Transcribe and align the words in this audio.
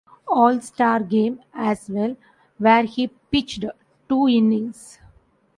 All-Star 0.29 1.01
game 1.01 1.41
as 1.53 1.87
well, 1.87 2.17
where 2.57 2.85
he 2.85 3.05
pitched 3.05 3.63
two 4.09 4.27
innings. 4.27 4.97